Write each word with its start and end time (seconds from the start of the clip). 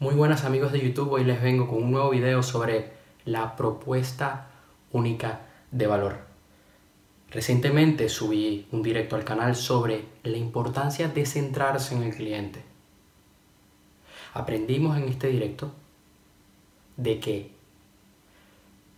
Muy 0.00 0.14
buenas 0.14 0.44
amigos 0.46 0.72
de 0.72 0.80
YouTube, 0.80 1.12
hoy 1.12 1.24
les 1.24 1.42
vengo 1.42 1.68
con 1.68 1.82
un 1.82 1.90
nuevo 1.90 2.08
video 2.08 2.42
sobre 2.42 2.90
la 3.26 3.54
propuesta 3.54 4.48
única 4.92 5.42
de 5.72 5.86
valor. 5.86 6.20
Recientemente 7.30 8.08
subí 8.08 8.66
un 8.72 8.82
directo 8.82 9.14
al 9.14 9.24
canal 9.24 9.54
sobre 9.54 10.06
la 10.22 10.38
importancia 10.38 11.08
de 11.08 11.26
centrarse 11.26 11.94
en 11.94 12.04
el 12.04 12.14
cliente. 12.14 12.64
Aprendimos 14.32 14.96
en 14.96 15.04
este 15.04 15.28
directo 15.28 15.70
de 16.96 17.20
que 17.20 17.50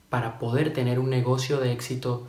para 0.09 0.39
poder 0.39 0.73
tener 0.73 1.01
un 1.01 1.11
negocio 1.11 1.59
de 1.59 1.73
éxito 1.73 2.29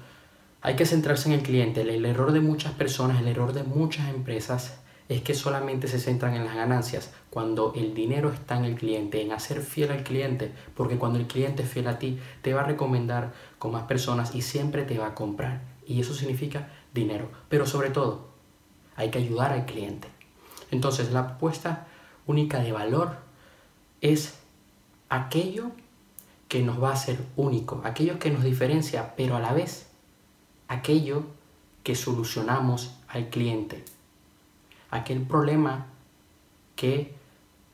hay 0.63 0.75
que 0.75 0.87
centrarse 0.87 1.29
en 1.29 1.35
el 1.35 1.43
cliente. 1.43 1.81
El 1.81 2.05
error 2.05 2.31
de 2.31 2.39
muchas 2.39 2.71
personas, 2.71 3.21
el 3.21 3.27
error 3.27 3.53
de 3.53 3.61
muchas 3.61 4.09
empresas 4.09 4.79
es 5.13 5.21
que 5.21 5.33
solamente 5.33 5.87
se 5.87 5.99
centran 5.99 6.33
en 6.33 6.45
las 6.45 6.55
ganancias 6.55 7.11
cuando 7.29 7.73
el 7.75 7.93
dinero 7.93 8.31
está 8.31 8.57
en 8.57 8.65
el 8.65 8.75
cliente, 8.75 9.21
en 9.21 9.31
hacer 9.31 9.61
fiel 9.61 9.91
al 9.91 10.03
cliente, 10.03 10.51
porque 10.75 10.97
cuando 10.97 11.19
el 11.19 11.27
cliente 11.27 11.63
es 11.63 11.69
fiel 11.69 11.87
a 11.87 11.99
ti, 11.99 12.19
te 12.41 12.53
va 12.53 12.61
a 12.61 12.65
recomendar 12.65 13.33
con 13.59 13.71
más 13.71 13.83
personas 13.83 14.33
y 14.33 14.41
siempre 14.41 14.83
te 14.83 14.97
va 14.97 15.07
a 15.07 15.15
comprar. 15.15 15.61
Y 15.85 15.99
eso 15.99 16.13
significa 16.13 16.69
dinero. 16.93 17.29
Pero 17.49 17.65
sobre 17.65 17.89
todo, 17.89 18.27
hay 18.95 19.11
que 19.11 19.19
ayudar 19.19 19.51
al 19.51 19.65
cliente. 19.65 20.07
Entonces, 20.71 21.11
la 21.11 21.19
apuesta 21.19 21.87
única 22.25 22.59
de 22.59 22.71
valor 22.71 23.17
es 24.01 24.35
aquello 25.09 25.71
que 26.47 26.61
nos 26.61 26.81
va 26.81 26.89
a 26.89 26.93
hacer 26.93 27.19
único, 27.35 27.81
aquello 27.83 28.19
que 28.19 28.31
nos 28.31 28.43
diferencia, 28.43 29.15
pero 29.15 29.35
a 29.35 29.39
la 29.39 29.53
vez 29.53 29.87
aquello 30.67 31.23
que 31.83 31.95
solucionamos 31.95 32.95
al 33.07 33.29
cliente 33.29 33.83
aquel 34.93 35.23
problema 35.23 35.87
que, 36.75 37.15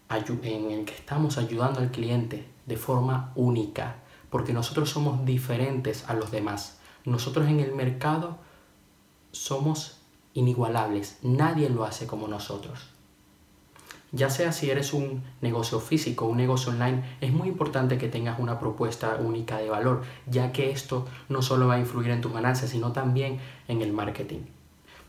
en 0.10 0.72
el 0.72 0.86
que 0.86 0.94
estamos 0.94 1.38
ayudando 1.38 1.80
al 1.80 1.92
cliente 1.92 2.48
de 2.66 2.78
forma 2.78 3.32
única, 3.36 3.98
porque 4.30 4.54
nosotros 4.54 4.90
somos 4.90 5.26
diferentes 5.26 6.08
a 6.10 6.14
los 6.14 6.32
demás. 6.32 6.80
Nosotros 7.06 7.48
en 7.48 7.60
el 7.60 7.74
mercado 7.74 8.38
somos 9.32 10.00
inigualables, 10.34 11.20
nadie 11.22 11.70
lo 11.70 11.84
hace 11.84 12.08
como 12.08 12.28
nosotros. 12.28 12.90
Ya 14.12 14.30
sea 14.32 14.52
si 14.52 14.72
eres 14.72 14.94
un 14.94 15.22
negocio 15.42 15.80
físico 15.80 16.26
un 16.26 16.38
negocio 16.38 16.72
online, 16.72 17.04
es 17.22 17.32
muy 17.32 17.48
importante 17.48 18.00
que 18.00 18.08
tengas 18.08 18.40
una 18.40 18.60
propuesta 18.60 19.18
única 19.22 19.58
de 19.58 19.70
valor, 19.70 20.04
ya 20.26 20.52
que 20.52 20.72
esto 20.72 21.06
no 21.28 21.42
solo 21.44 21.68
va 21.68 21.76
a 21.76 21.80
influir 21.80 22.10
en 22.10 22.22
tus 22.22 22.34
ganancias, 22.34 22.72
sino 22.72 22.92
también 22.92 23.40
en 23.68 23.82
el 23.82 23.94
marketing. 23.94 24.59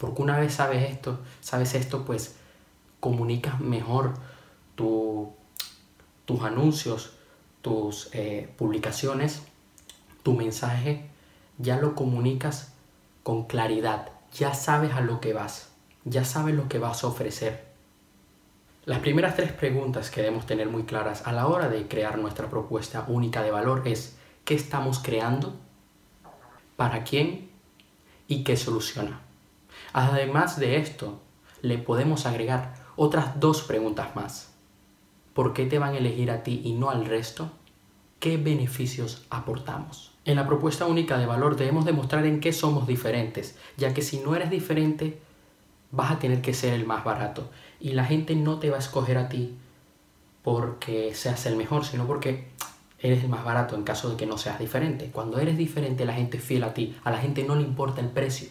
Porque 0.00 0.22
una 0.22 0.38
vez 0.38 0.54
sabes 0.54 0.90
esto, 0.90 1.18
sabes 1.42 1.74
esto, 1.74 2.06
pues 2.06 2.34
comunicas 3.00 3.60
mejor 3.60 4.14
tus 4.74 6.40
anuncios, 6.42 7.12
tus 7.60 8.08
eh, 8.14 8.50
publicaciones, 8.56 9.42
tu 10.22 10.32
mensaje, 10.32 11.10
ya 11.58 11.76
lo 11.76 11.94
comunicas 11.94 12.72
con 13.22 13.44
claridad, 13.44 14.08
ya 14.32 14.54
sabes 14.54 14.94
a 14.94 15.02
lo 15.02 15.20
que 15.20 15.34
vas, 15.34 15.68
ya 16.06 16.24
sabes 16.24 16.54
lo 16.54 16.66
que 16.66 16.78
vas 16.78 17.04
a 17.04 17.08
ofrecer. 17.08 17.66
Las 18.86 19.00
primeras 19.00 19.36
tres 19.36 19.52
preguntas 19.52 20.10
que 20.10 20.22
debemos 20.22 20.46
tener 20.46 20.70
muy 20.70 20.84
claras 20.84 21.26
a 21.26 21.32
la 21.32 21.46
hora 21.46 21.68
de 21.68 21.88
crear 21.88 22.16
nuestra 22.16 22.48
propuesta 22.48 23.04
única 23.06 23.42
de 23.42 23.50
valor 23.50 23.82
es 23.84 24.16
¿qué 24.46 24.54
estamos 24.54 24.98
creando? 24.98 25.56
¿Para 26.76 27.04
quién? 27.04 27.50
¿Y 28.28 28.44
qué 28.44 28.56
soluciona? 28.56 29.29
Además 29.92 30.58
de 30.58 30.76
esto, 30.76 31.20
le 31.62 31.78
podemos 31.78 32.26
agregar 32.26 32.74
otras 32.96 33.40
dos 33.40 33.62
preguntas 33.62 34.14
más. 34.14 34.52
¿Por 35.34 35.52
qué 35.52 35.66
te 35.66 35.78
van 35.78 35.94
a 35.94 35.98
elegir 35.98 36.30
a 36.30 36.42
ti 36.42 36.60
y 36.64 36.72
no 36.72 36.90
al 36.90 37.06
resto? 37.06 37.50
¿Qué 38.18 38.36
beneficios 38.36 39.26
aportamos? 39.30 40.12
En 40.24 40.36
la 40.36 40.46
propuesta 40.46 40.86
única 40.86 41.18
de 41.18 41.26
valor 41.26 41.56
debemos 41.56 41.84
demostrar 41.84 42.26
en 42.26 42.40
qué 42.40 42.52
somos 42.52 42.86
diferentes, 42.86 43.56
ya 43.76 43.94
que 43.94 44.02
si 44.02 44.18
no 44.18 44.34
eres 44.34 44.50
diferente, 44.50 45.18
vas 45.90 46.12
a 46.12 46.18
tener 46.18 46.42
que 46.42 46.54
ser 46.54 46.74
el 46.74 46.86
más 46.86 47.04
barato. 47.04 47.50
Y 47.80 47.92
la 47.92 48.04
gente 48.04 48.36
no 48.36 48.58
te 48.58 48.70
va 48.70 48.76
a 48.76 48.80
escoger 48.80 49.18
a 49.18 49.28
ti 49.28 49.56
porque 50.42 51.14
seas 51.14 51.46
el 51.46 51.56
mejor, 51.56 51.84
sino 51.84 52.06
porque 52.06 52.48
eres 52.98 53.24
el 53.24 53.30
más 53.30 53.44
barato 53.44 53.74
en 53.74 53.82
caso 53.82 54.10
de 54.10 54.16
que 54.16 54.26
no 54.26 54.36
seas 54.38 54.58
diferente. 54.58 55.10
Cuando 55.10 55.38
eres 55.38 55.56
diferente, 55.56 56.04
la 56.04 56.12
gente 56.12 56.36
es 56.36 56.44
fiel 56.44 56.64
a 56.64 56.74
ti. 56.74 56.96
A 57.02 57.10
la 57.10 57.18
gente 57.18 57.44
no 57.44 57.56
le 57.56 57.62
importa 57.62 58.00
el 58.00 58.08
precio. 58.08 58.48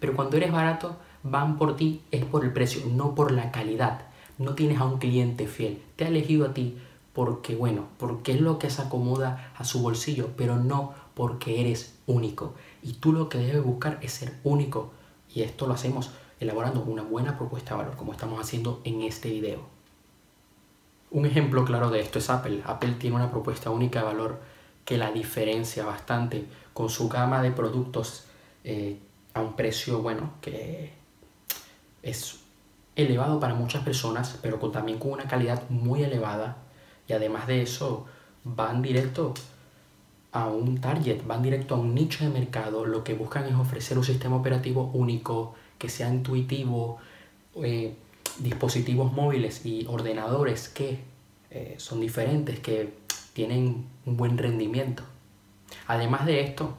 Pero 0.00 0.14
cuando 0.14 0.36
eres 0.36 0.52
barato, 0.52 0.96
van 1.22 1.56
por 1.56 1.76
ti, 1.76 2.02
es 2.10 2.24
por 2.24 2.44
el 2.44 2.52
precio, 2.52 2.82
no 2.90 3.14
por 3.14 3.32
la 3.32 3.50
calidad. 3.50 4.02
No 4.38 4.54
tienes 4.54 4.78
a 4.78 4.84
un 4.84 4.98
cliente 4.98 5.46
fiel. 5.46 5.82
Te 5.96 6.04
ha 6.04 6.08
elegido 6.08 6.46
a 6.46 6.54
ti 6.54 6.78
porque, 7.12 7.56
bueno, 7.56 7.86
porque 7.98 8.32
es 8.32 8.40
lo 8.40 8.58
que 8.58 8.70
se 8.70 8.82
acomoda 8.82 9.52
a 9.56 9.64
su 9.64 9.82
bolsillo, 9.82 10.30
pero 10.36 10.56
no 10.56 10.94
porque 11.14 11.60
eres 11.60 11.98
único. 12.06 12.54
Y 12.82 12.94
tú 12.94 13.12
lo 13.12 13.28
que 13.28 13.38
debes 13.38 13.64
buscar 13.64 13.98
es 14.02 14.12
ser 14.12 14.34
único. 14.44 14.92
Y 15.34 15.42
esto 15.42 15.66
lo 15.66 15.74
hacemos 15.74 16.12
elaborando 16.38 16.82
una 16.82 17.02
buena 17.02 17.36
propuesta 17.36 17.74
de 17.74 17.82
valor, 17.82 17.96
como 17.96 18.12
estamos 18.12 18.40
haciendo 18.40 18.80
en 18.84 19.02
este 19.02 19.30
video. 19.30 19.60
Un 21.10 21.26
ejemplo 21.26 21.64
claro 21.64 21.90
de 21.90 22.00
esto 22.00 22.18
es 22.18 22.30
Apple. 22.30 22.62
Apple 22.64 22.94
tiene 22.98 23.16
una 23.16 23.30
propuesta 23.30 23.70
única 23.70 24.00
de 24.00 24.06
valor 24.06 24.40
que 24.84 24.96
la 24.96 25.10
diferencia 25.10 25.84
bastante 25.84 26.46
con 26.72 26.88
su 26.88 27.08
gama 27.08 27.42
de 27.42 27.50
productos 27.50 28.24
eh, 28.62 28.98
a 29.38 29.42
un 29.42 29.54
precio, 29.54 30.02
bueno, 30.02 30.32
que 30.40 30.92
es 32.02 32.40
elevado 32.96 33.38
para 33.38 33.54
muchas 33.54 33.84
personas, 33.84 34.38
pero 34.42 34.58
con, 34.58 34.72
también 34.72 34.98
con 34.98 35.12
una 35.12 35.24
calidad 35.24 35.68
muy 35.70 36.02
elevada. 36.02 36.56
Y 37.06 37.12
además 37.12 37.46
de 37.46 37.62
eso, 37.62 38.06
van 38.44 38.82
directo 38.82 39.34
a 40.32 40.48
un 40.48 40.80
target, 40.80 41.24
van 41.26 41.42
directo 41.42 41.74
a 41.74 41.78
un 41.78 41.94
nicho 41.94 42.24
de 42.24 42.30
mercado. 42.30 42.84
Lo 42.84 43.04
que 43.04 43.14
buscan 43.14 43.46
es 43.46 43.54
ofrecer 43.54 43.96
un 43.96 44.04
sistema 44.04 44.36
operativo 44.36 44.90
único, 44.92 45.54
que 45.78 45.88
sea 45.88 46.08
intuitivo, 46.08 46.98
eh, 47.62 47.94
dispositivos 48.40 49.12
móviles 49.12 49.64
y 49.64 49.86
ordenadores 49.86 50.68
que 50.68 50.98
eh, 51.50 51.74
son 51.78 52.00
diferentes, 52.00 52.58
que 52.60 52.94
tienen 53.32 53.86
un 54.04 54.16
buen 54.16 54.36
rendimiento. 54.36 55.04
Además 55.86 56.26
de 56.26 56.40
esto, 56.40 56.76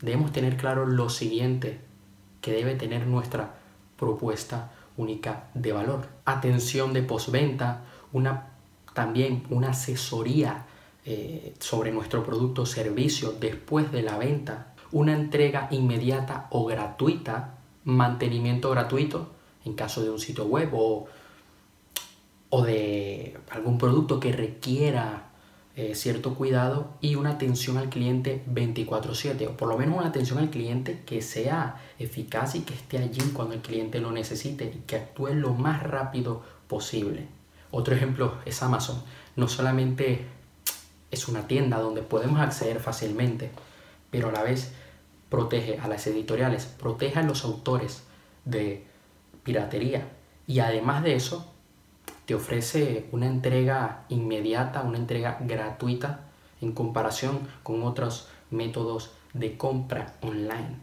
debemos 0.00 0.32
tener 0.32 0.56
claro 0.56 0.86
lo 0.86 1.10
siguiente 1.10 1.89
que 2.40 2.52
debe 2.52 2.74
tener 2.74 3.06
nuestra 3.06 3.54
propuesta 3.96 4.72
única 4.96 5.48
de 5.54 5.72
valor. 5.72 6.08
Atención 6.24 6.92
de 6.92 7.02
postventa, 7.02 7.82
una, 8.12 8.52
también 8.94 9.44
una 9.50 9.70
asesoría 9.70 10.66
eh, 11.04 11.54
sobre 11.58 11.92
nuestro 11.92 12.24
producto 12.24 12.62
o 12.62 12.66
servicio 12.66 13.32
después 13.32 13.90
de 13.92 14.02
la 14.02 14.18
venta, 14.18 14.74
una 14.92 15.12
entrega 15.12 15.68
inmediata 15.70 16.48
o 16.50 16.66
gratuita, 16.66 17.54
mantenimiento 17.84 18.70
gratuito 18.70 19.30
en 19.64 19.74
caso 19.74 20.02
de 20.02 20.10
un 20.10 20.18
sitio 20.18 20.46
web 20.46 20.70
o, 20.72 21.06
o 22.50 22.62
de 22.62 23.38
algún 23.50 23.78
producto 23.78 24.20
que 24.20 24.32
requiera 24.32 25.29
eh, 25.82 25.94
cierto 25.94 26.34
cuidado 26.34 26.90
y 27.00 27.14
una 27.14 27.30
atención 27.30 27.78
al 27.78 27.88
cliente 27.88 28.44
24/7 28.52 29.48
o 29.48 29.56
por 29.56 29.66
lo 29.66 29.78
menos 29.78 29.96
una 29.96 30.08
atención 30.08 30.38
al 30.38 30.50
cliente 30.50 31.00
que 31.06 31.22
sea 31.22 31.80
eficaz 31.98 32.54
y 32.54 32.60
que 32.60 32.74
esté 32.74 32.98
allí 32.98 33.22
cuando 33.32 33.54
el 33.54 33.62
cliente 33.62 33.98
lo 33.98 34.12
necesite 34.12 34.74
y 34.76 34.80
que 34.80 34.96
actúe 34.96 35.28
lo 35.28 35.54
más 35.54 35.82
rápido 35.82 36.42
posible. 36.68 37.28
Otro 37.70 37.94
ejemplo 37.94 38.34
es 38.44 38.62
Amazon. 38.62 39.02
No 39.36 39.48
solamente 39.48 40.26
es 41.10 41.28
una 41.28 41.46
tienda 41.46 41.78
donde 41.78 42.02
podemos 42.02 42.40
acceder 42.40 42.78
fácilmente, 42.78 43.50
pero 44.10 44.28
a 44.28 44.32
la 44.32 44.42
vez 44.42 44.74
protege 45.30 45.78
a 45.78 45.88
las 45.88 46.06
editoriales, 46.06 46.66
protege 46.66 47.20
a 47.20 47.22
los 47.22 47.42
autores 47.42 48.02
de 48.44 48.84
piratería 49.44 50.06
y 50.46 50.58
además 50.58 51.02
de 51.04 51.14
eso 51.14 51.49
te 52.30 52.36
ofrece 52.36 53.08
una 53.10 53.26
entrega 53.26 54.04
inmediata, 54.08 54.82
una 54.82 54.98
entrega 54.98 55.38
gratuita 55.40 56.28
en 56.60 56.70
comparación 56.70 57.40
con 57.64 57.82
otros 57.82 58.28
métodos 58.52 59.10
de 59.32 59.56
compra 59.56 60.14
online. 60.20 60.76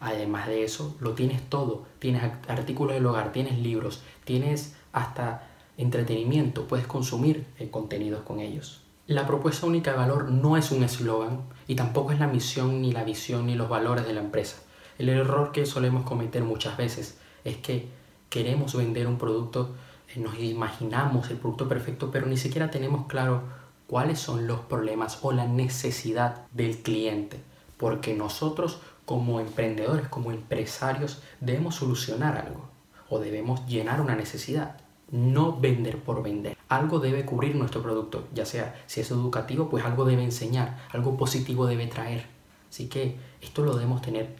Además 0.00 0.46
de 0.46 0.64
eso, 0.64 0.96
lo 1.00 1.12
tienes 1.12 1.42
todo. 1.50 1.84
Tienes 1.98 2.22
artículos 2.48 2.94
del 2.94 3.04
hogar, 3.04 3.30
tienes 3.30 3.58
libros, 3.58 4.04
tienes 4.24 4.74
hasta 4.94 5.46
entretenimiento, 5.76 6.66
puedes 6.66 6.86
consumir 6.86 7.44
eh, 7.58 7.68
contenidos 7.70 8.22
con 8.22 8.40
ellos. 8.40 8.80
La 9.06 9.26
propuesta 9.26 9.66
única 9.66 9.90
de 9.90 9.98
valor 9.98 10.30
no 10.30 10.56
es 10.56 10.70
un 10.70 10.82
eslogan 10.82 11.42
y 11.68 11.74
tampoco 11.74 12.12
es 12.12 12.20
la 12.20 12.26
misión, 12.26 12.80
ni 12.80 12.92
la 12.92 13.04
visión, 13.04 13.44
ni 13.44 13.54
los 13.54 13.68
valores 13.68 14.06
de 14.06 14.14
la 14.14 14.20
empresa. 14.20 14.56
El 14.98 15.10
error 15.10 15.52
que 15.52 15.66
solemos 15.66 16.04
cometer 16.04 16.42
muchas 16.42 16.78
veces 16.78 17.18
es 17.44 17.58
que 17.58 17.86
queremos 18.30 18.74
vender 18.74 19.06
un 19.06 19.18
producto 19.18 19.74
nos 20.14 20.38
imaginamos 20.38 21.30
el 21.30 21.36
producto 21.36 21.68
perfecto, 21.68 22.10
pero 22.10 22.26
ni 22.26 22.36
siquiera 22.36 22.70
tenemos 22.70 23.06
claro 23.06 23.42
cuáles 23.86 24.18
son 24.18 24.46
los 24.46 24.60
problemas 24.60 25.18
o 25.22 25.32
la 25.32 25.46
necesidad 25.46 26.46
del 26.52 26.78
cliente. 26.78 27.40
Porque 27.76 28.14
nosotros 28.14 28.80
como 29.04 29.40
emprendedores, 29.40 30.08
como 30.08 30.32
empresarios, 30.32 31.22
debemos 31.40 31.76
solucionar 31.76 32.36
algo 32.36 32.68
o 33.08 33.18
debemos 33.20 33.64
llenar 33.66 34.00
una 34.00 34.16
necesidad, 34.16 34.78
no 35.10 35.56
vender 35.58 36.02
por 36.02 36.22
vender. 36.22 36.56
algo 36.68 36.98
debe 36.98 37.24
cubrir 37.24 37.54
nuestro 37.54 37.82
producto, 37.82 38.26
ya 38.34 38.44
sea 38.44 38.82
si 38.86 39.00
es 39.00 39.10
educativo, 39.12 39.68
pues 39.68 39.84
algo 39.84 40.04
debe 40.04 40.24
enseñar, 40.24 40.78
algo 40.92 41.16
positivo 41.16 41.66
debe 41.66 41.86
traer. 41.86 42.26
Así 42.68 42.88
que 42.88 43.16
esto 43.40 43.62
lo 43.62 43.74
debemos 43.74 44.02
tener 44.02 44.34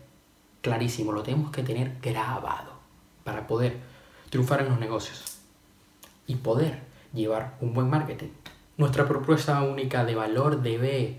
clarísimo, 0.63 1.13
lo 1.13 1.23
tenemos 1.23 1.53
que 1.53 1.63
tener 1.63 1.99
grabado 2.03 2.73
para 3.23 3.47
poder 3.47 3.77
triunfar 4.31 4.63
en 4.63 4.71
los 4.71 4.81
negocios 4.81 5.36
y 6.27 6.37
poder 6.37 6.81
llevar 7.13 7.57
un 7.61 7.75
buen 7.75 7.89
marketing. 7.89 8.29
Nuestra 8.77 9.07
propuesta 9.07 9.63
única 9.63 10.05
de 10.05 10.15
valor 10.15 10.63
debe 10.63 11.19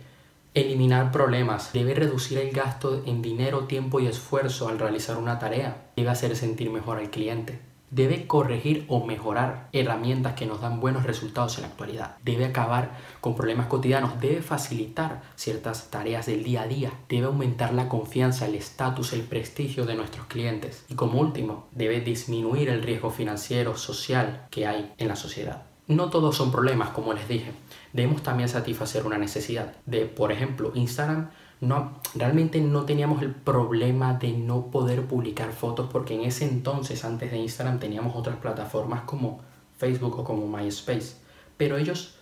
eliminar 0.53 1.11
problemas, 1.11 1.73
debe 1.73 1.93
reducir 1.93 2.37
el 2.39 2.51
gasto 2.51 3.03
en 3.05 3.21
dinero, 3.21 3.65
tiempo 3.65 3.99
y 3.99 4.07
esfuerzo 4.07 4.67
al 4.67 4.79
realizar 4.79 5.17
una 5.17 5.39
tarea, 5.39 5.85
debe 5.95 6.09
hacer 6.09 6.35
sentir 6.35 6.69
mejor 6.69 6.97
al 6.97 7.09
cliente 7.09 7.59
debe 7.89 8.27
corregir 8.27 8.85
o 8.87 9.05
mejorar 9.05 9.69
herramientas 9.71 10.33
que 10.33 10.45
nos 10.45 10.61
dan 10.61 10.79
buenos 10.79 11.03
resultados 11.03 11.57
en 11.57 11.63
la 11.63 11.69
actualidad. 11.69 12.17
Debe 12.23 12.45
acabar 12.45 12.97
con 13.21 13.35
problemas 13.35 13.67
cotidianos, 13.67 14.19
debe 14.19 14.41
facilitar 14.41 15.21
ciertas 15.35 15.89
tareas 15.89 16.25
del 16.25 16.43
día 16.43 16.63
a 16.63 16.67
día, 16.67 16.91
debe 17.09 17.27
aumentar 17.27 17.73
la 17.73 17.89
confianza, 17.89 18.45
el 18.45 18.55
estatus, 18.55 19.13
el 19.13 19.21
prestigio 19.21 19.85
de 19.85 19.95
nuestros 19.95 20.27
clientes 20.27 20.85
y 20.89 20.95
como 20.95 21.19
último, 21.19 21.67
debe 21.71 22.01
disminuir 22.01 22.69
el 22.69 22.83
riesgo 22.83 23.09
financiero, 23.09 23.77
social 23.77 24.47
que 24.51 24.67
hay 24.67 24.93
en 24.97 25.07
la 25.07 25.15
sociedad. 25.15 25.63
No 25.87 26.09
todos 26.09 26.35
son 26.35 26.51
problemas, 26.51 26.89
como 26.89 27.13
les 27.13 27.29
dije. 27.29 27.53
Debemos 27.93 28.21
también 28.21 28.49
satisfacer 28.49 29.05
una 29.05 29.17
necesidad 29.17 29.73
de, 29.85 30.05
por 30.05 30.33
ejemplo, 30.33 30.73
Instagram 30.75 31.29
no, 31.59 31.99
realmente 32.13 32.61
no 32.61 32.85
teníamos 32.85 33.23
el 33.23 33.33
problema 33.33 34.13
de 34.13 34.31
no 34.31 34.67
poder 34.67 35.07
publicar 35.07 35.51
fotos 35.51 35.89
porque 35.91 36.13
en 36.13 36.21
ese 36.21 36.45
entonces, 36.47 37.03
antes 37.03 37.31
de 37.31 37.37
Instagram, 37.37 37.79
teníamos 37.79 38.15
otras 38.15 38.37
plataformas 38.37 39.01
como 39.01 39.39
Facebook 39.77 40.19
o 40.19 40.23
como 40.23 40.47
MySpace. 40.47 41.15
Pero 41.57 41.77
ellos 41.77 42.15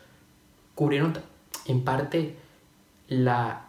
cubrieron 0.73 1.13
en 1.65 1.83
parte 1.83 2.37
la... 3.07 3.67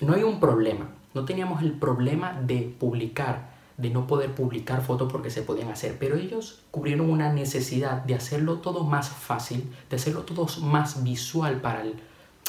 No 0.00 0.14
hay 0.14 0.24
un 0.24 0.40
problema, 0.40 0.88
no 1.14 1.24
teníamos 1.24 1.62
el 1.62 1.72
problema 1.72 2.40
de 2.40 2.74
publicar, 2.78 3.54
de 3.76 3.90
no 3.90 4.08
poder 4.08 4.34
publicar 4.34 4.82
fotos 4.82 5.12
porque 5.12 5.30
se 5.30 5.42
podían 5.42 5.70
hacer, 5.70 5.96
pero 6.00 6.16
ellos 6.16 6.62
cubrieron 6.72 7.08
una 7.08 7.32
necesidad 7.32 8.02
de 8.02 8.16
hacerlo 8.16 8.58
todo 8.58 8.82
más 8.82 9.10
fácil, 9.10 9.70
de 9.88 9.94
hacerlo 9.94 10.22
todo 10.22 10.48
más 10.62 11.04
visual 11.04 11.60
para 11.60 11.82
el, 11.82 11.94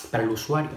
para 0.10 0.24
el 0.24 0.32
usuario. 0.32 0.72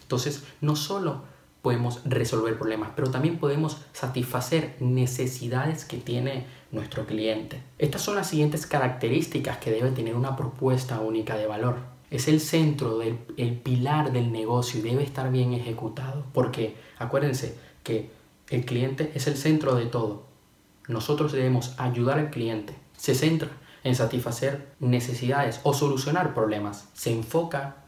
Entonces, 0.00 0.44
no 0.62 0.76
solo 0.76 1.33
podemos 1.64 2.02
resolver 2.04 2.58
problemas, 2.58 2.90
pero 2.94 3.10
también 3.10 3.38
podemos 3.38 3.78
satisfacer 3.94 4.76
necesidades 4.80 5.86
que 5.86 5.96
tiene 5.96 6.44
nuestro 6.70 7.06
cliente. 7.06 7.62
Estas 7.78 8.02
son 8.02 8.16
las 8.16 8.28
siguientes 8.28 8.66
características 8.66 9.56
que 9.56 9.70
debe 9.70 9.90
tener 9.90 10.14
una 10.14 10.36
propuesta 10.36 11.00
única 11.00 11.38
de 11.38 11.46
valor. 11.46 11.78
Es 12.10 12.28
el 12.28 12.40
centro, 12.40 12.98
del, 12.98 13.16
el 13.38 13.54
pilar 13.54 14.12
del 14.12 14.30
negocio 14.30 14.78
y 14.78 14.82
debe 14.82 15.04
estar 15.04 15.32
bien 15.32 15.54
ejecutado, 15.54 16.26
porque 16.34 16.76
acuérdense 16.98 17.56
que 17.82 18.10
el 18.50 18.66
cliente 18.66 19.12
es 19.14 19.26
el 19.26 19.38
centro 19.38 19.74
de 19.74 19.86
todo. 19.86 20.26
Nosotros 20.86 21.32
debemos 21.32 21.74
ayudar 21.78 22.18
al 22.18 22.28
cliente. 22.28 22.74
Se 22.94 23.14
centra 23.14 23.48
en 23.84 23.94
satisfacer 23.94 24.68
necesidades 24.80 25.60
o 25.62 25.72
solucionar 25.72 26.34
problemas. 26.34 26.90
Se 26.92 27.10
enfoca 27.10 27.83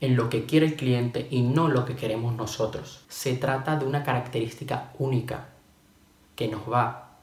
en 0.00 0.16
lo 0.16 0.30
que 0.30 0.46
quiere 0.46 0.66
el 0.66 0.76
cliente 0.76 1.26
y 1.30 1.42
no 1.42 1.68
lo 1.68 1.84
que 1.84 1.96
queremos 1.96 2.34
nosotros. 2.34 3.04
Se 3.08 3.34
trata 3.34 3.76
de 3.76 3.84
una 3.84 4.04
característica 4.04 4.92
única 4.98 5.48
que 6.36 6.48
nos 6.48 6.70
va 6.70 7.16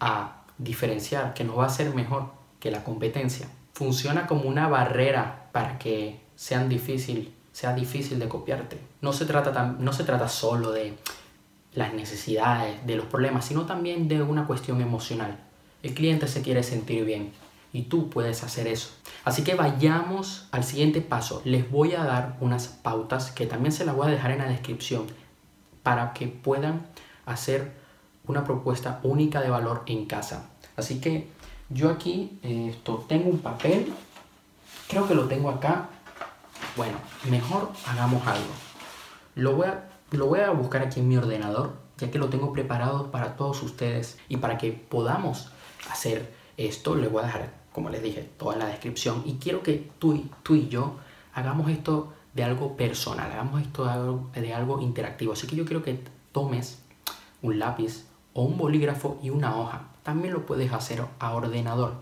a 0.00 0.42
diferenciar, 0.56 1.34
que 1.34 1.44
nos 1.44 1.58
va 1.58 1.64
a 1.64 1.66
hacer 1.66 1.94
mejor 1.94 2.30
que 2.60 2.70
la 2.70 2.82
competencia. 2.82 3.46
Funciona 3.72 4.26
como 4.26 4.42
una 4.42 4.68
barrera 4.68 5.48
para 5.52 5.78
que 5.78 6.20
sean 6.34 6.68
difícil, 6.68 7.34
sea 7.52 7.74
difícil 7.74 8.18
de 8.18 8.28
copiarte. 8.28 8.78
No 9.00 9.12
se, 9.12 9.26
trata 9.26 9.76
no 9.78 9.92
se 9.92 10.04
trata 10.04 10.28
solo 10.28 10.72
de 10.72 10.96
las 11.74 11.92
necesidades, 11.92 12.86
de 12.86 12.96
los 12.96 13.06
problemas, 13.06 13.44
sino 13.44 13.66
también 13.66 14.08
de 14.08 14.22
una 14.22 14.46
cuestión 14.46 14.80
emocional. 14.80 15.38
El 15.82 15.94
cliente 15.94 16.26
se 16.26 16.42
quiere 16.42 16.62
sentir 16.62 17.04
bien, 17.04 17.32
y 17.72 17.82
tú 17.82 18.08
puedes 18.10 18.42
hacer 18.42 18.66
eso. 18.66 18.90
Así 19.24 19.44
que 19.44 19.54
vayamos 19.54 20.48
al 20.52 20.64
siguiente 20.64 21.00
paso. 21.00 21.42
Les 21.44 21.70
voy 21.70 21.94
a 21.94 22.04
dar 22.04 22.36
unas 22.40 22.68
pautas 22.68 23.30
que 23.30 23.46
también 23.46 23.72
se 23.72 23.84
las 23.84 23.94
voy 23.94 24.08
a 24.08 24.10
dejar 24.10 24.30
en 24.30 24.38
la 24.38 24.48
descripción 24.48 25.06
para 25.82 26.12
que 26.12 26.28
puedan 26.28 26.86
hacer 27.26 27.72
una 28.26 28.44
propuesta 28.44 29.00
única 29.02 29.40
de 29.40 29.50
valor 29.50 29.82
en 29.86 30.06
casa. 30.06 30.50
Así 30.76 31.00
que 31.00 31.28
yo 31.70 31.90
aquí 31.90 32.38
esto, 32.42 33.04
tengo 33.08 33.28
un 33.28 33.38
papel, 33.38 33.92
creo 34.88 35.06
que 35.06 35.14
lo 35.14 35.26
tengo 35.26 35.50
acá. 35.50 35.88
Bueno, 36.76 36.98
mejor 37.28 37.72
hagamos 37.86 38.26
algo. 38.26 38.52
Lo 39.34 39.56
voy 39.56 39.66
a, 39.66 39.88
lo 40.12 40.26
voy 40.26 40.40
a 40.40 40.50
buscar 40.50 40.82
aquí 40.82 41.00
en 41.00 41.08
mi 41.08 41.16
ordenador, 41.16 41.74
ya 41.98 42.10
que 42.10 42.18
lo 42.18 42.28
tengo 42.28 42.52
preparado 42.52 43.10
para 43.10 43.36
todos 43.36 43.62
ustedes 43.62 44.18
y 44.28 44.38
para 44.38 44.58
que 44.58 44.72
podamos 44.72 45.50
hacer 45.90 46.37
esto. 46.58 46.94
Le 46.94 47.08
voy 47.08 47.22
a 47.22 47.26
dejar 47.26 47.58
como 47.78 47.90
les 47.90 48.02
dije, 48.02 48.28
toda 48.36 48.54
en 48.54 48.58
la 48.58 48.66
descripción. 48.66 49.22
Y 49.24 49.34
quiero 49.34 49.62
que 49.62 49.88
tú 50.00 50.12
y, 50.12 50.28
tú 50.42 50.56
y 50.56 50.68
yo 50.68 50.96
hagamos 51.32 51.70
esto 51.70 52.12
de 52.34 52.42
algo 52.42 52.76
personal, 52.76 53.30
hagamos 53.30 53.62
esto 53.62 53.84
de 53.84 53.90
algo, 53.90 54.30
de 54.34 54.52
algo 54.52 54.80
interactivo. 54.80 55.32
Así 55.32 55.46
que 55.46 55.54
yo 55.54 55.64
quiero 55.64 55.84
que 55.84 56.00
tomes 56.32 56.80
un 57.40 57.60
lápiz 57.60 58.04
o 58.32 58.42
un 58.42 58.58
bolígrafo 58.58 59.20
y 59.22 59.30
una 59.30 59.56
hoja. 59.56 59.90
También 60.02 60.34
lo 60.34 60.44
puedes 60.44 60.72
hacer 60.72 61.04
a 61.20 61.34
ordenador. 61.34 61.94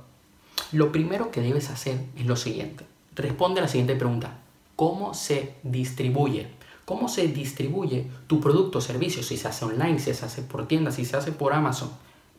Lo 0.73 0.93
primero 0.93 1.31
que 1.31 1.43
debes 1.43 1.69
hacer 1.69 2.07
es 2.17 2.25
lo 2.25 2.37
siguiente. 2.37 2.87
Responde 3.15 3.61
a 3.61 3.65
la 3.65 3.69
siguiente 3.69 3.97
pregunta. 3.97 4.39
¿Cómo 4.77 5.13
se 5.13 5.57
distribuye? 5.63 6.49
¿Cómo 6.87 7.09
se 7.11 7.29
distribuye 7.29 8.07
tu 8.29 8.41
producto 8.41 8.79
o 8.79 8.81
servicio? 8.81 9.23
Si 9.23 9.37
se 9.37 9.49
hace 9.49 9.67
online, 9.67 9.99
si 9.99 10.15
se 10.15 10.25
hace 10.25 10.41
por 10.41 10.67
tienda, 10.67 10.91
si 10.91 11.05
se 11.05 11.19
hace 11.19 11.33
por 11.33 11.53
Amazon. 11.53 11.91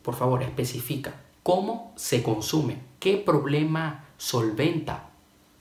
Por 0.02 0.16
favor, 0.16 0.42
especifica 0.42 1.14
cómo 1.48 1.94
se 1.96 2.22
consume, 2.22 2.76
qué 3.00 3.16
problema 3.16 4.04
solventa 4.18 5.08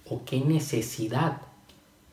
o 0.10 0.26
qué 0.26 0.42
necesidad 0.42 1.44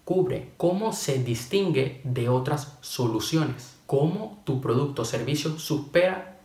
cubre, 0.04 0.52
cómo 0.56 0.92
se 0.92 1.18
distingue 1.24 2.00
de 2.04 2.28
otras 2.28 2.78
soluciones, 2.82 3.74
cómo 3.86 4.40
tu 4.44 4.60
producto 4.60 5.02
o 5.02 5.04
servicio 5.04 5.58
supera 5.58 6.38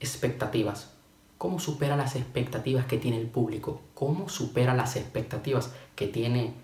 expectativas, 0.00 0.90
cómo 1.36 1.60
supera 1.60 1.98
las 1.98 2.16
expectativas 2.16 2.86
que 2.86 2.96
tiene 2.96 3.20
el 3.20 3.26
público, 3.26 3.82
cómo 3.92 4.30
supera 4.30 4.72
las 4.72 4.96
expectativas 4.96 5.74
que 5.96 6.06
tiene 6.06 6.54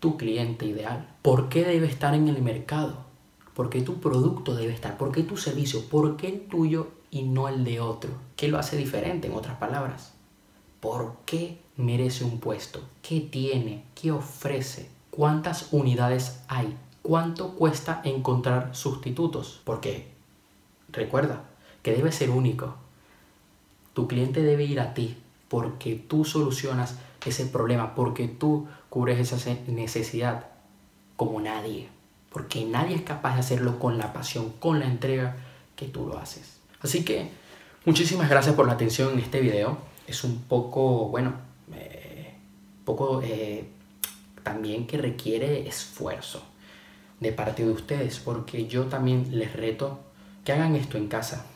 tu 0.00 0.18
cliente 0.18 0.66
ideal, 0.66 1.08
por 1.22 1.48
qué 1.48 1.64
debe 1.64 1.86
estar 1.86 2.14
en 2.14 2.28
el 2.28 2.42
mercado, 2.42 3.05
por 3.56 3.70
qué 3.70 3.80
tu 3.80 4.00
producto 4.00 4.54
debe 4.54 4.74
estar, 4.74 4.98
por 4.98 5.10
qué 5.12 5.22
tu 5.22 5.38
servicio, 5.38 5.88
por 5.88 6.18
qué 6.18 6.28
el 6.28 6.40
tuyo 6.42 6.88
y 7.10 7.22
no 7.22 7.48
el 7.48 7.64
de 7.64 7.80
otro. 7.80 8.10
¿Qué 8.36 8.48
lo 8.48 8.58
hace 8.58 8.76
diferente, 8.76 9.28
en 9.28 9.34
otras 9.34 9.56
palabras? 9.56 10.12
¿Por 10.80 11.16
qué 11.24 11.58
merece 11.78 12.24
un 12.24 12.38
puesto? 12.38 12.82
¿Qué 13.00 13.20
tiene? 13.20 13.84
¿Qué 13.94 14.12
ofrece? 14.12 14.90
¿Cuántas 15.10 15.72
unidades 15.72 16.42
hay? 16.48 16.76
¿Cuánto 17.00 17.54
cuesta 17.54 18.02
encontrar 18.04 18.76
sustitutos? 18.76 19.62
Porque 19.64 20.08
recuerda 20.90 21.44
que 21.82 21.92
debe 21.92 22.12
ser 22.12 22.28
único. 22.28 22.74
Tu 23.94 24.06
cliente 24.06 24.42
debe 24.42 24.64
ir 24.64 24.80
a 24.80 24.92
ti 24.92 25.16
porque 25.48 25.94
tú 25.94 26.26
solucionas 26.26 26.98
ese 27.24 27.46
problema, 27.46 27.94
porque 27.94 28.28
tú 28.28 28.68
cubres 28.88 29.18
esa 29.18 29.54
necesidad 29.66 30.46
como 31.16 31.40
nadie. 31.40 31.88
Porque 32.36 32.66
nadie 32.66 32.96
es 32.96 33.00
capaz 33.00 33.32
de 33.32 33.40
hacerlo 33.40 33.78
con 33.78 33.96
la 33.96 34.12
pasión, 34.12 34.52
con 34.58 34.78
la 34.78 34.84
entrega 34.84 35.36
que 35.74 35.86
tú 35.86 36.06
lo 36.06 36.18
haces. 36.18 36.58
Así 36.82 37.02
que 37.02 37.30
muchísimas 37.86 38.28
gracias 38.28 38.54
por 38.54 38.66
la 38.66 38.74
atención 38.74 39.14
en 39.14 39.20
este 39.20 39.40
video. 39.40 39.78
Es 40.06 40.22
un 40.22 40.42
poco, 40.42 41.08
bueno, 41.08 41.32
eh, 41.74 42.34
poco 42.84 43.22
eh, 43.24 43.64
también 44.42 44.86
que 44.86 44.98
requiere 44.98 45.66
esfuerzo 45.66 46.42
de 47.20 47.32
parte 47.32 47.64
de 47.64 47.70
ustedes, 47.70 48.18
porque 48.18 48.66
yo 48.66 48.84
también 48.84 49.28
les 49.30 49.54
reto 49.54 49.98
que 50.44 50.52
hagan 50.52 50.76
esto 50.76 50.98
en 50.98 51.08
casa, 51.08 51.46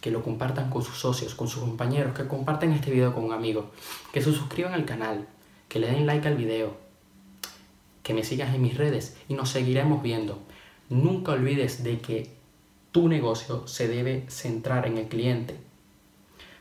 que 0.00 0.10
lo 0.10 0.22
compartan 0.22 0.70
con 0.70 0.82
sus 0.82 0.96
socios, 0.96 1.34
con 1.34 1.48
sus 1.48 1.60
compañeros, 1.60 2.16
que 2.16 2.26
compartan 2.26 2.72
este 2.72 2.90
video 2.90 3.12
con 3.12 3.24
un 3.24 3.34
amigo, 3.34 3.72
que 4.10 4.22
se 4.22 4.32
suscriban 4.32 4.72
al 4.72 4.86
canal, 4.86 5.26
que 5.68 5.80
le 5.80 5.88
den 5.88 6.06
like 6.06 6.26
al 6.26 6.36
video, 6.36 6.78
que 8.10 8.14
me 8.14 8.24
sigas 8.24 8.52
en 8.52 8.62
mis 8.62 8.76
redes 8.76 9.16
y 9.28 9.34
nos 9.34 9.50
seguiremos 9.50 10.02
viendo. 10.02 10.40
Nunca 10.88 11.30
olvides 11.30 11.84
de 11.84 12.00
que 12.00 12.28
tu 12.90 13.06
negocio 13.06 13.68
se 13.68 13.86
debe 13.86 14.24
centrar 14.28 14.88
en 14.88 14.98
el 14.98 15.06
cliente. 15.06 15.56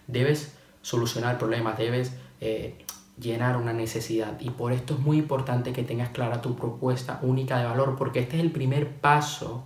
Debes 0.05 0.55
solucionar 0.83 1.39
problemas, 1.39 1.79
debes 1.79 2.13
eh, 2.39 2.75
llenar 3.19 3.57
una 3.57 3.73
necesidad 3.73 4.39
y 4.39 4.51
por 4.51 4.73
esto 4.73 4.93
es 4.93 4.99
muy 4.99 5.17
importante 5.17 5.73
que 5.73 5.81
tengas 5.81 6.09
clara 6.09 6.39
tu 6.39 6.55
propuesta 6.55 7.19
única 7.23 7.57
de 7.57 7.65
valor 7.65 7.95
porque 7.97 8.19
este 8.19 8.37
es 8.37 8.43
el 8.43 8.51
primer 8.51 8.97
paso 8.97 9.63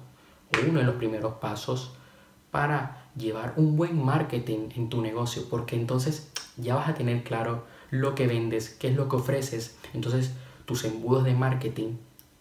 uno 0.66 0.80
de 0.80 0.86
los 0.86 0.96
primeros 0.96 1.34
pasos 1.34 1.96
para 2.50 3.10
llevar 3.18 3.56
un 3.58 3.76
buen 3.76 4.02
marketing 4.02 4.70
en 4.78 4.88
tu 4.88 5.02
negocio 5.02 5.50
porque 5.50 5.76
entonces 5.76 6.32
ya 6.56 6.76
vas 6.76 6.88
a 6.88 6.94
tener 6.94 7.26
claro 7.26 7.66
lo 7.90 8.16
que 8.16 8.26
vendes, 8.26 8.70
qué 8.70 8.88
es 8.88 8.96
lo 8.96 9.10
que 9.10 9.18
ofreces, 9.18 9.76
entonces 9.94 10.32
tus 10.66 10.86
embudos 10.86 11.24
de 11.24 11.34
marketing 11.34 11.98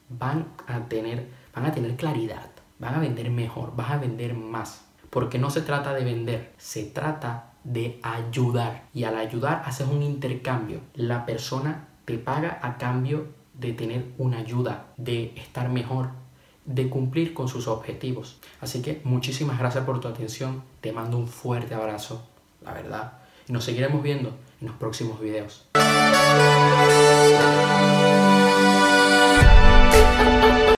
van 0.09 0.47
a 0.67 0.81
tener, 0.89 1.29
van 1.55 1.67
a 1.67 1.73
tener 1.73 1.97
claridad, 1.97 2.51
van 2.79 2.95
a 2.95 3.01
vender 3.01 3.31
mejor, 3.31 3.75
vas 3.77 3.91
a 3.91 3.99
vender 3.99 4.35
más. 4.35 4.85
Porque 5.11 5.39
no 5.39 5.51
se 5.51 5.61
trata 5.61 5.93
de 5.93 6.05
vender, 6.05 6.53
se 6.57 6.85
trata 6.85 7.53
de 7.65 8.01
ayudar. 8.03 8.85
Y 8.95 9.05
al 9.05 9.17
ayudar 9.17 9.63
haces 9.67 9.87
un 9.87 10.03
intercambio. 10.03 10.81
La 10.95 11.27
persona 11.27 11.89
te 12.05 12.19
paga 12.19 12.59
a 12.63 12.79
cambio 12.79 13.27
de 13.55 13.73
tener 13.73 14.07
una 14.19 14.39
ayuda, 14.39 14.87
de 14.97 15.35
estar 15.37 15.69
mejor, 15.69 16.11
de 16.65 16.89
cumplir 16.89 17.35
con 17.35 17.49
sus 17.49 17.69
objetivos. 17.69 18.39
Así 18.61 18.83
que 18.83 19.01
muchísimas 19.05 19.59
gracias 19.59 19.85
por 19.85 20.01
tu 20.01 20.09
atención. 20.09 20.63
Te 20.81 20.93
mando 20.93 21.19
un 21.19 21.29
fuerte 21.29 21.75
abrazo, 21.75 22.27
la 22.63 22.73
verdad. 22.73 23.13
Y 23.49 23.53
nos 23.53 23.65
seguiremos 23.65 24.03
viendo 24.03 24.31
en 24.61 24.69
los 24.69 24.77
próximos 24.77 25.21
videos. 25.21 25.69